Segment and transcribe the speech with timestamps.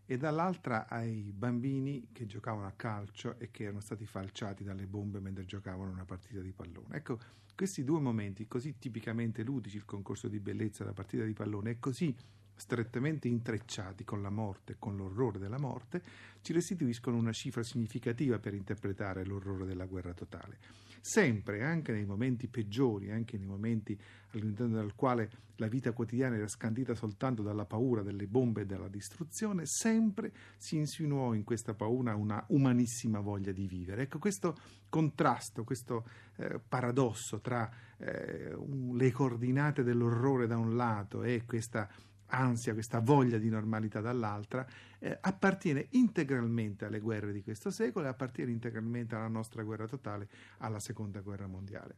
[0.07, 5.19] e dall'altra ai bambini che giocavano a calcio e che erano stati falciati dalle bombe
[5.19, 6.95] mentre giocavano una partita di pallone.
[6.95, 7.19] Ecco,
[7.55, 11.79] questi due momenti così tipicamente ludici, il concorso di bellezza, la partita di pallone, e
[11.79, 12.15] così
[12.55, 16.01] strettamente intrecciati con la morte e con l'orrore della morte,
[16.41, 20.59] ci restituiscono una cifra significativa per interpretare l'orrore della guerra totale.
[21.03, 23.99] Sempre, anche nei momenti peggiori, anche nei momenti
[24.33, 28.87] all'interno del quale la vita quotidiana era scandita soltanto dalla paura delle bombe e della
[28.87, 34.03] distruzione, sempre si insinuò in questa paura una umanissima voglia di vivere.
[34.03, 34.55] Ecco, questo
[34.89, 36.05] contrasto, questo
[36.37, 41.89] eh, paradosso tra eh, un, le coordinate dell'orrore da un lato e questa
[42.31, 44.65] ansia, questa voglia di normalità dall'altra,
[44.99, 50.27] eh, appartiene integralmente alle guerre di questo secolo e appartiene integralmente alla nostra guerra totale,
[50.57, 51.95] alla seconda guerra mondiale.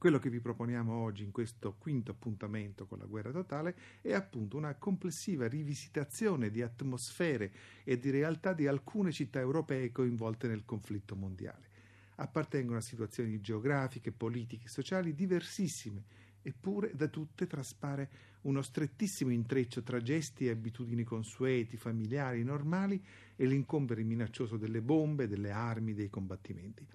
[0.00, 4.56] Quello che vi proponiamo oggi in questo quinto appuntamento con la guerra totale è appunto
[4.56, 7.52] una complessiva rivisitazione di atmosfere
[7.84, 11.68] e di realtà di alcune città europee coinvolte nel conflitto mondiale.
[12.14, 16.04] Appartengono a situazioni geografiche, politiche e sociali diversissime
[16.42, 18.10] Eppure da tutte traspare
[18.42, 23.02] uno strettissimo intreccio tra gesti e abitudini consueti, familiari, normali
[23.36, 26.86] e l'incombere minaccioso delle bombe, delle armi, dei combattimenti.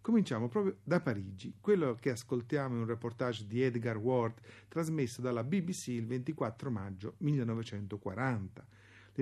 [0.00, 5.44] Cominciamo proprio da Parigi, quello che ascoltiamo è un reportage di Edgar Ward trasmesso dalla
[5.44, 8.66] BBC il 24 maggio 1940.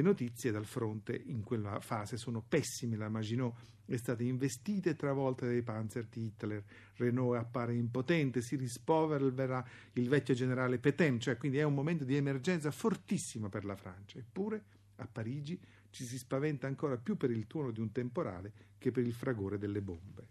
[0.00, 2.96] Le notizie dal fronte in quella fase sono pessime.
[2.96, 6.64] La Maginot è stata investita e travolta dai panzer di Hitler.
[6.96, 9.62] Renault appare impotente, si rispolvera
[9.92, 14.16] il vecchio generale Petain, cioè quindi è un momento di emergenza fortissima per la Francia.
[14.16, 14.64] Eppure
[14.96, 19.04] a Parigi ci si spaventa ancora più per il tuono di un temporale che per
[19.04, 20.28] il fragore delle bombe.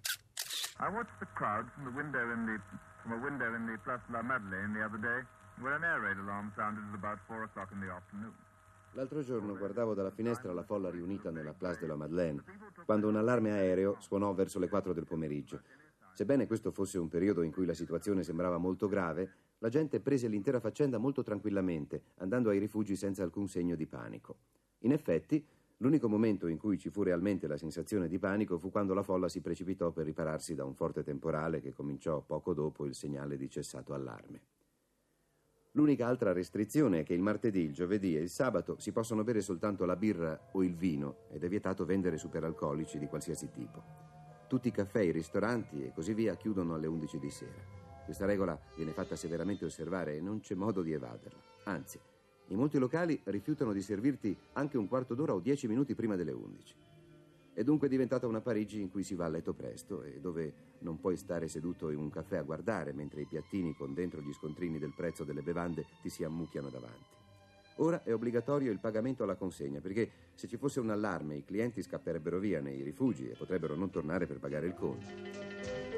[0.79, 2.59] I watched the crowd from, the window in the,
[3.03, 5.21] from a window in the Place de la Madeleine the other day,
[5.61, 8.33] where an air raid alarm sounded at about 4 o'clock in the afternoon.
[8.93, 12.43] L'altro giorno guardavo dalla finestra la folla riunita nella Place de la Madeleine,
[12.85, 15.61] quando un allarme aereo suonò verso le 4 del pomeriggio.
[16.13, 20.27] Sebbene questo fosse un periodo in cui la situazione sembrava molto grave, la gente prese
[20.27, 24.37] l'intera faccenda molto tranquillamente, andando ai rifugi senza alcun segno di panico.
[24.79, 25.45] In effetti,
[25.77, 29.29] l'unico momento in cui ci fu realmente la sensazione di panico fu quando la folla
[29.29, 33.49] si precipitò per ripararsi da un forte temporale che cominciò poco dopo il segnale di
[33.49, 34.41] cessato allarme.
[35.73, 39.41] L'unica altra restrizione è che il martedì, il giovedì e il sabato si possono bere
[39.41, 43.83] soltanto la birra o il vino ed è vietato vendere superalcolici di qualsiasi tipo.
[44.47, 47.61] Tutti i caffè, i ristoranti e così via chiudono alle 11 di sera.
[48.03, 51.39] Questa regola viene fatta severamente osservare e non c'è modo di evaderla.
[51.65, 51.99] Anzi,
[52.47, 56.31] in molti locali rifiutano di servirti anche un quarto d'ora o dieci minuti prima delle
[56.31, 56.75] 11.
[57.59, 60.97] È dunque diventata una Parigi in cui si va a letto presto e dove non
[60.97, 64.79] puoi stare seduto in un caffè a guardare mentre i piattini con dentro gli scontrini
[64.79, 67.17] del prezzo delle bevande ti si ammucchiano davanti.
[67.79, 71.81] Ora è obbligatorio il pagamento alla consegna perché se ci fosse un allarme i clienti
[71.81, 75.88] scapperebbero via nei rifugi e potrebbero non tornare per pagare il conto.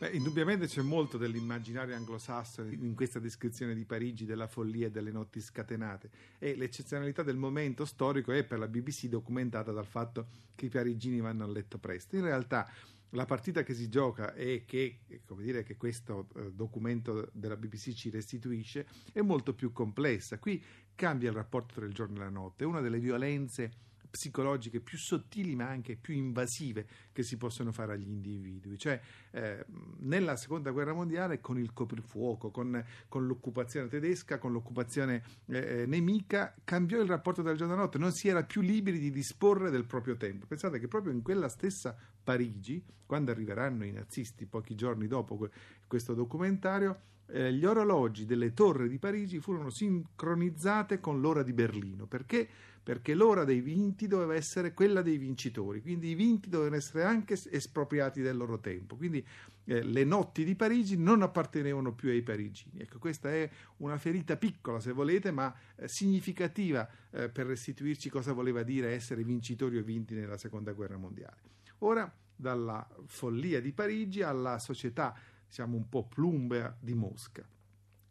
[0.00, 5.10] Beh, indubbiamente c'è molto dell'immaginario anglosassone in questa descrizione di Parigi, della follia e delle
[5.10, 10.64] notti scatenate e l'eccezionalità del momento storico è per la BBC documentata dal fatto che
[10.64, 12.16] i parigini vanno a letto presto.
[12.16, 12.66] In realtà
[13.10, 15.00] la partita che si gioca e che,
[15.36, 20.38] dire, che questo eh, documento della BBC ci restituisce è molto più complessa.
[20.38, 20.64] Qui
[20.94, 25.54] cambia il rapporto tra il giorno e la notte, una delle violenze psicologiche più sottili
[25.54, 28.78] ma anche più invasive che si possono fare agli individui.
[28.78, 29.64] Cioè, eh,
[30.00, 35.86] nella seconda guerra mondiale, con il coprifuoco, con, con l'occupazione tedesca, con l'occupazione eh, eh
[35.86, 39.10] nemica, cambiò il rapporto il giorno e la notte, non si era più liberi di
[39.10, 40.46] disporre del proprio tempo.
[40.46, 45.48] Pensate che proprio in quella stessa Parigi, quando arriveranno i nazisti pochi giorni dopo
[45.86, 47.00] questo documentario,
[47.32, 52.06] eh, gli orologi delle torri di Parigi furono sincronizzate con l'ora di Berlino.
[52.06, 52.48] Perché?
[52.82, 57.38] Perché l'ora dei vinti doveva essere quella dei vincitori, quindi i vinti dovevano essere anche
[57.50, 58.96] espropriati del loro tempo.
[58.96, 59.24] Quindi
[59.64, 62.80] eh, le notti di Parigi non appartenevano più ai parigini.
[62.80, 68.32] Ecco, questa è una ferita piccola, se volete, ma eh, significativa eh, per restituirci cosa
[68.32, 71.48] voleva dire essere vincitori o vinti nella Seconda Guerra Mondiale.
[71.80, 75.14] Ora, dalla follia di Parigi alla società
[75.46, 77.46] siamo un po' plumbea di Mosca.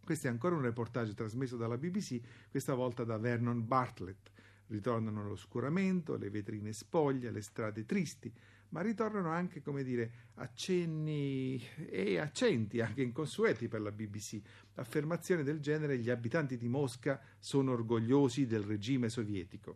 [0.03, 4.31] Questo è ancora un reportage trasmesso dalla BBC, questa volta da Vernon Bartlett.
[4.67, 8.31] Ritornano l'oscuramento, le vetrine spoglie, le strade tristi,
[8.69, 14.39] ma ritornano anche, come dire, accenni e accenti anche inconsueti per la BBC.
[14.75, 19.73] Affermazioni del genere gli abitanti di Mosca sono orgogliosi del regime sovietico.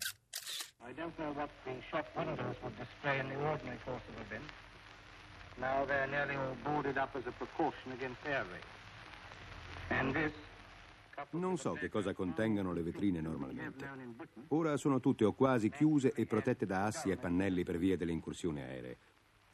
[0.86, 4.54] I don't know what the shop windows would display in the ordinary course of events.
[5.58, 8.66] Now they're nearly all boarded up as a precaution against air raid.
[9.90, 10.34] And this
[11.32, 13.88] non so che cosa contengano le vetrine normalmente.
[14.50, 18.12] Ora sono tutte o quasi chiuse e protette da assi e pannelli per via delle
[18.12, 18.98] incursioni aeree.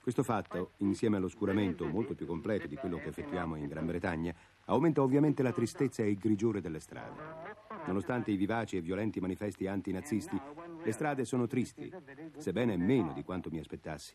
[0.02, 4.34] Questo fatto, insieme all'oscuramento molto più completo di quello che effettuiamo in Gran Bretagna,
[4.66, 7.69] aumenta ovviamente la tristezza e il grigiore delle strade.
[7.90, 10.40] Nonostante i vivaci e violenti manifesti antinazisti,
[10.84, 11.92] le strade sono tristi,
[12.38, 14.14] sebbene meno di quanto mi aspettassi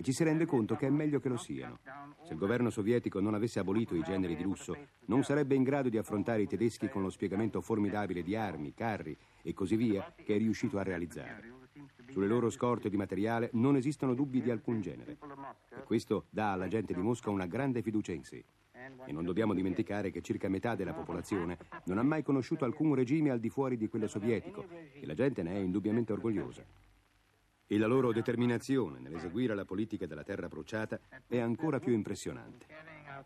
[0.00, 1.80] e ci si rende conto che è meglio che lo siano.
[2.22, 4.76] Se il governo sovietico non avesse abolito i generi di lusso,
[5.06, 9.16] non sarebbe in grado di affrontare i tedeschi con lo spiegamento formidabile di armi, carri
[9.42, 11.52] e così via che è riuscito a realizzare.
[12.10, 15.18] Sulle loro scorte di materiale non esistono dubbi di alcun genere.
[15.76, 18.44] E questo dà alla gente di Mosca una grande fiducia in sé.
[19.04, 23.30] E non dobbiamo dimenticare che circa metà della popolazione non ha mai conosciuto alcun regime
[23.30, 26.64] al di fuori di quello sovietico e la gente ne è indubbiamente orgogliosa
[27.70, 32.64] e la loro determinazione nell'eseguire la politica della terra bruciata è ancora più impressionante.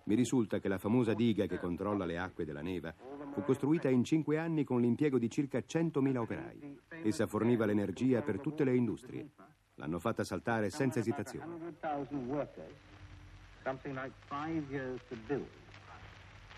[0.05, 2.93] Mi risulta che la famosa diga che controlla le acque della Neva
[3.33, 6.79] fu costruita in cinque anni con l'impiego di circa 100.000 operai.
[7.05, 9.31] Essa forniva l'energia per tutte le industrie.
[9.77, 11.77] L'hanno fatta saltare senza esitazione.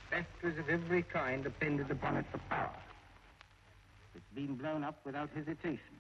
[0.08, 2.82] Factories of every kind depended upon it for power.
[4.14, 5.98] It's been blown up without hesitation.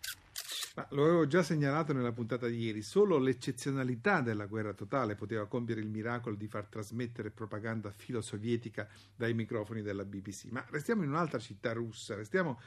[0.76, 5.46] Ma lo avevo già segnalato nella puntata di ieri, solo l'eccezionalità della guerra totale poteva
[5.46, 10.46] compiere il miracolo di far trasmettere propaganda filo-sovietica dai microfoni della BBC.
[10.46, 12.60] Ma restiamo in un'altra città russa, restiamo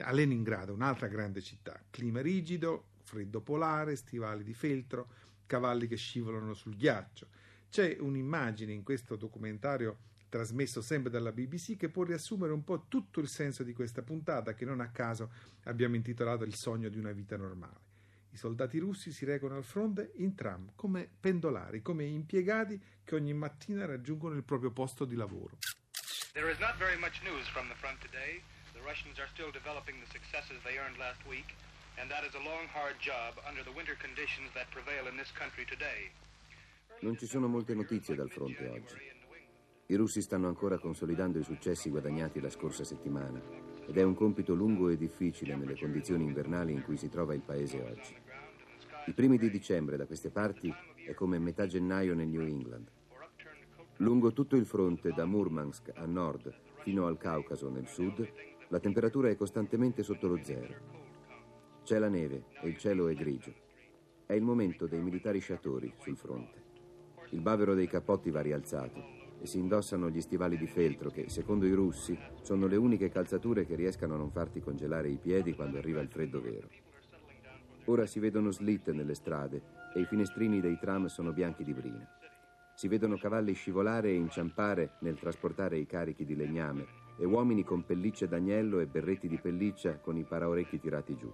[0.00, 1.80] a Leningrado, un'altra grande città.
[1.90, 5.08] Clima rigido, freddo polare, stivali di feltro,
[5.46, 7.28] cavalli che scivolano sul ghiaccio.
[7.70, 9.98] C'è un'immagine in questo documentario
[10.28, 14.54] trasmesso sempre dalla BBC, che può riassumere un po' tutto il senso di questa puntata,
[14.54, 15.32] che non a caso
[15.64, 17.86] abbiamo intitolato Il sogno di una vita normale.
[18.30, 23.32] I soldati russi si recano al fronte in tram, come pendolari, come impiegati che ogni
[23.32, 25.58] mattina raggiungono il proprio posto di lavoro.
[26.32, 28.42] There is not very much news from the front today.
[28.74, 31.56] The Russians are still developing the successes they earned last week,
[31.96, 35.32] and that is a long, hard job under the winter conditions that prevail in this
[35.32, 36.12] country today.
[37.00, 38.94] Non ci sono molte notizie dal fronte oggi.
[39.86, 43.40] I russi stanno ancora consolidando i successi guadagnati la scorsa settimana
[43.86, 47.42] ed è un compito lungo e difficile nelle condizioni invernali in cui si trova il
[47.42, 48.16] paese oggi.
[49.06, 50.74] I primi di dicembre da queste parti
[51.06, 52.90] è come metà gennaio nel New England.
[53.98, 56.52] Lungo tutto il fronte, da Murmansk a nord
[56.82, 58.28] fino al Caucaso nel sud,
[58.68, 60.74] la temperatura è costantemente sotto lo zero.
[61.84, 63.54] C'è la neve e il cielo è grigio.
[64.26, 66.67] È il momento dei militari sciatori sul fronte.
[67.30, 71.66] Il bavero dei cappotti va rialzato e si indossano gli stivali di feltro che, secondo
[71.66, 75.78] i russi, sono le uniche calzature che riescano a non farti congelare i piedi quando
[75.78, 76.68] arriva il freddo vero.
[77.84, 79.62] Ora si vedono slitte nelle strade
[79.94, 82.06] e i finestrini dei tram sono bianchi di brina.
[82.74, 86.86] Si vedono cavalli scivolare e inciampare nel trasportare i carichi di legname
[87.18, 91.32] e uomini con pellicce d'agnello e berretti di pelliccia con i paraorecchi tirati giù.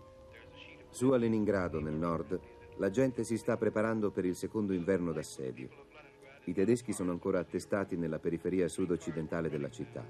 [0.89, 2.41] Su a Leningrado, nel nord,
[2.78, 5.69] la gente si sta preparando per il secondo inverno d'assedio.
[6.47, 10.04] I tedeschi sono ancora attestati nella periferia sud-occidentale della città.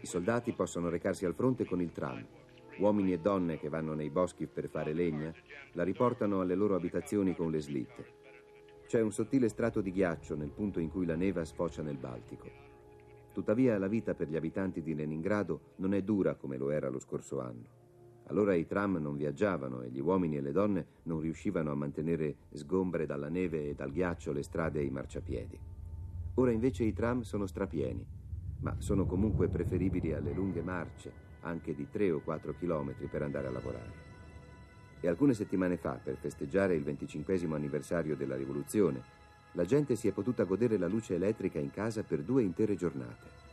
[0.00, 2.26] I soldati possono recarsi al fronte con il tram.
[2.78, 5.32] Uomini e donne che vanno nei boschi per fare legna
[5.72, 8.06] la riportano alle loro abitazioni con le slitte.
[8.86, 12.50] C'è un sottile strato di ghiaccio nel punto in cui la neva sfocia nel Baltico.
[13.32, 16.98] Tuttavia la vita per gli abitanti di Leningrado non è dura come lo era lo
[16.98, 17.75] scorso anno.
[18.28, 22.36] Allora i tram non viaggiavano e gli uomini e le donne non riuscivano a mantenere
[22.52, 25.58] sgombre dalla neve e dal ghiaccio le strade e i marciapiedi.
[26.34, 28.04] Ora invece i tram sono strapieni,
[28.60, 33.46] ma sono comunque preferibili alle lunghe marce, anche di 3 o 4 chilometri per andare
[33.46, 34.04] a lavorare.
[35.00, 39.02] E alcune settimane fa, per festeggiare il 25 anniversario della rivoluzione,
[39.52, 43.45] la gente si è potuta godere la luce elettrica in casa per due intere giornate.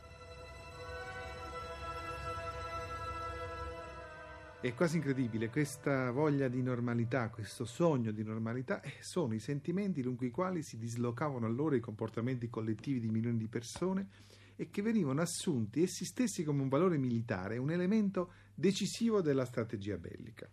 [4.64, 10.02] È quasi incredibile, questa voglia di normalità, questo sogno di normalità, eh, sono i sentimenti
[10.02, 14.08] lungo i quali si dislocavano allora i comportamenti collettivi di milioni di persone
[14.56, 19.98] e che venivano assunti essi stessi come un valore militare, un elemento decisivo della strategia
[19.98, 20.48] bellica.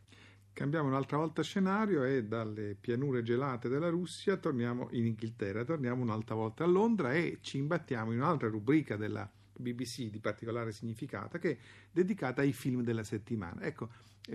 [0.52, 6.36] Cambiamo un'altra volta scenario e dalle pianure gelate della Russia torniamo in Inghilterra, torniamo un'altra
[6.36, 11.52] volta a Londra e ci imbattiamo in un'altra rubrica della BBC di particolare significato che
[11.52, 11.58] è
[11.92, 13.62] dedicata ai film della settimana.
[13.62, 13.90] Ecco,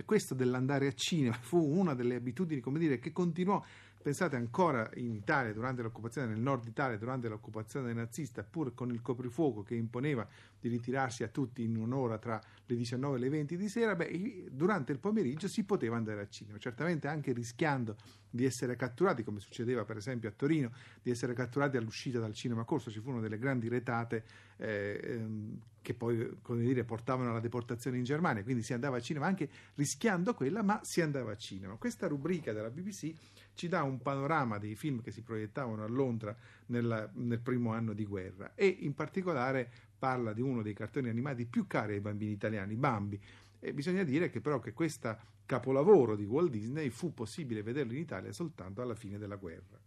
[0.05, 3.63] questo dell'andare a cinema fu una delle abitudini, come dire, che continuò
[4.07, 9.01] Pensate ancora in Italia, durante l'occupazione, nel nord Italia, durante l'occupazione nazista, pur con il
[9.01, 10.25] coprifuoco che imponeva
[10.57, 14.45] di ritirarsi a tutti in un'ora tra le 19 e le 20 di sera, beh,
[14.49, 17.97] durante il pomeriggio si poteva andare al cinema, certamente anche rischiando
[18.29, 20.71] di essere catturati, come succedeva per esempio a Torino,
[21.01, 22.89] di essere catturati all'uscita dal cinema corso.
[22.89, 24.23] Ci furono delle grandi retate
[24.55, 29.01] eh, ehm, che poi come dire, portavano alla deportazione in Germania, quindi si andava al
[29.01, 31.75] cinema anche rischiando quella, ma si andava al cinema.
[31.75, 33.13] Questa rubrica della BBC
[33.53, 37.93] ci dà un panorama dei film che si proiettavano a Londra nel, nel primo anno
[37.93, 42.33] di guerra e in particolare parla di uno dei cartoni animati più cari ai bambini
[42.33, 43.17] italiani, Bambi.
[43.57, 47.99] E bisogna dire che però che questo capolavoro di Walt Disney fu possibile vederlo in
[47.99, 49.79] Italia soltanto alla fine della guerra.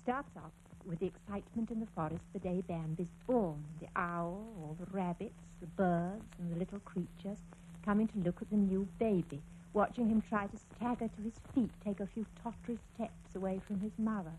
[0.00, 3.64] Starts off with the excitement in the forest the day Bambi's born.
[3.80, 7.38] The owl, all the rabbits, the birds and the little creatures
[7.84, 9.42] coming to look at the new baby.
[9.72, 13.80] watching him try to stagger to his feet, take a few tottery steps away from
[13.80, 14.32] his mother.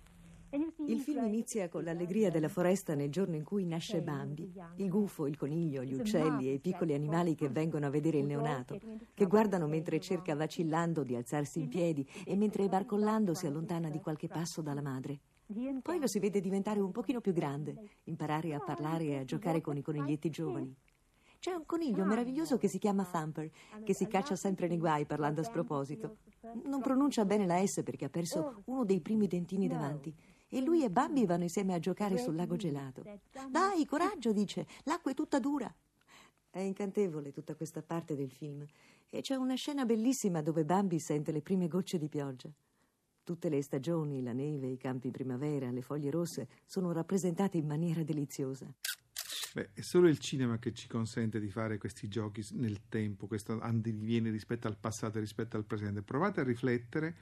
[0.85, 5.25] Il film inizia con l'allegria della foresta nel giorno in cui nasce Bambi, il gufo,
[5.25, 8.77] il coniglio, gli uccelli e i piccoli animali che vengono a vedere il neonato,
[9.13, 14.01] che guardano mentre cerca vacillando di alzarsi in piedi e mentre barcollando si allontana di
[14.01, 15.19] qualche passo dalla madre.
[15.81, 19.59] Poi lo si vede diventare un pochino più grande, imparare a parlare e a giocare
[19.59, 20.73] con i coniglietti giovani.
[21.39, 23.49] C'è un coniglio meraviglioso che si chiama Thumper,
[23.83, 26.17] che si caccia sempre nei guai parlando a sproposito.
[26.65, 30.13] Non pronuncia bene la S perché ha perso uno dei primi dentini davanti.
[30.47, 33.03] E lui e Bambi vanno insieme a giocare sul lago gelato.
[33.49, 35.73] Dai, coraggio, dice, l'acqua è tutta dura.
[36.49, 38.63] È incantevole tutta questa parte del film.
[39.09, 42.49] E c'è una scena bellissima dove Bambi sente le prime gocce di pioggia.
[43.23, 47.67] Tutte le stagioni, la neve, i campi in primavera, le foglie rosse, sono rappresentate in
[47.67, 48.73] maniera deliziosa.
[49.53, 53.59] Beh, è solo il cinema che ci consente di fare questi giochi nel tempo, questo
[53.59, 56.01] andiriviene rispetto al passato e rispetto al presente.
[56.01, 57.15] Provate a riflettere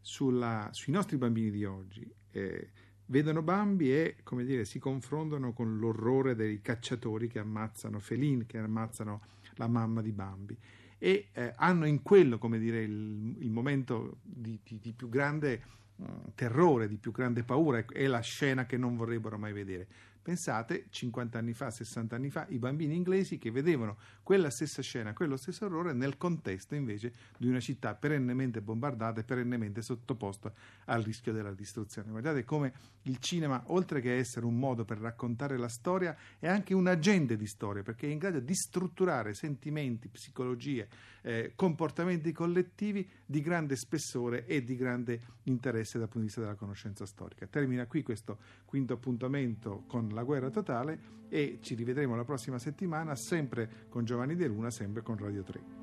[0.00, 2.08] sulla, sui nostri bambini di oggi.
[2.30, 2.70] Eh,
[3.06, 8.58] vedono Bambi e, come dire, si confrontano con l'orrore dei cacciatori che ammazzano Feline, che
[8.58, 9.22] ammazzano
[9.54, 10.56] la mamma di Bambi.
[11.02, 15.62] E eh, hanno in quello, come dire, il, il momento di, di, di più grande
[15.96, 19.86] uh, terrore, di più grande paura, è la scena che non vorrebbero mai vedere.
[20.22, 25.14] Pensate, 50 anni fa, 60 anni fa, i bambini inglesi che vedevano quella stessa scena,
[25.14, 30.52] quello stesso orrore nel contesto invece di una città perennemente bombardata e perennemente sottoposta
[30.86, 32.10] al rischio della distruzione.
[32.10, 32.72] Guardate come
[33.02, 37.36] il cinema, oltre che essere un modo per raccontare la storia, è anche un agente
[37.36, 40.88] di storia, perché è in grado di strutturare sentimenti, psicologie,
[41.22, 46.54] eh, comportamenti collettivi di grande spessore e di grande interesse dal punto di vista della
[46.54, 47.46] conoscenza storica.
[47.46, 53.86] Termina qui questo quinto appuntamento la guerra totale e ci rivedremo la prossima settimana sempre
[53.88, 55.80] con Giovanni De Luna, sempre con Radio 3.